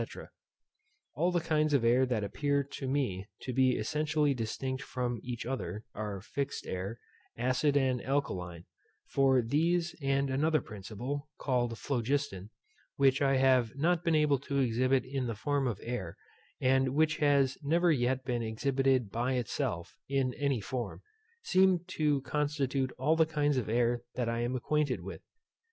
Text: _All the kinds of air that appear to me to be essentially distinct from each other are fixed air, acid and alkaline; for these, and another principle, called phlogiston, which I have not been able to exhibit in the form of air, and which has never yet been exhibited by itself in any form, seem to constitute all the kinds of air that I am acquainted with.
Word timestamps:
_All 1.13 1.31
the 1.31 1.39
kinds 1.39 1.75
of 1.75 1.83
air 1.85 2.07
that 2.07 2.23
appear 2.23 2.63
to 2.63 2.87
me 2.87 3.27
to 3.43 3.53
be 3.53 3.75
essentially 3.77 4.33
distinct 4.33 4.81
from 4.81 5.19
each 5.21 5.45
other 5.45 5.85
are 5.93 6.19
fixed 6.21 6.65
air, 6.65 6.99
acid 7.37 7.77
and 7.77 8.01
alkaline; 8.03 8.65
for 9.05 9.43
these, 9.43 9.93
and 10.01 10.31
another 10.31 10.59
principle, 10.59 11.29
called 11.37 11.77
phlogiston, 11.77 12.49
which 12.95 13.21
I 13.21 13.35
have 13.37 13.75
not 13.75 14.03
been 14.03 14.15
able 14.15 14.39
to 14.39 14.57
exhibit 14.57 15.05
in 15.05 15.27
the 15.27 15.35
form 15.35 15.67
of 15.67 15.79
air, 15.83 16.17
and 16.59 16.95
which 16.95 17.17
has 17.17 17.59
never 17.61 17.91
yet 17.91 18.25
been 18.25 18.41
exhibited 18.41 19.11
by 19.11 19.33
itself 19.33 19.93
in 20.09 20.33
any 20.33 20.61
form, 20.61 21.03
seem 21.43 21.81
to 21.89 22.21
constitute 22.21 22.91
all 22.97 23.15
the 23.15 23.27
kinds 23.27 23.55
of 23.57 23.69
air 23.69 24.01
that 24.15 24.27
I 24.27 24.39
am 24.39 24.55
acquainted 24.55 25.01
with. 25.01 25.21